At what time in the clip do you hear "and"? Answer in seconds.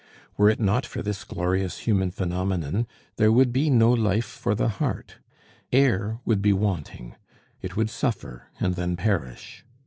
8.59-8.73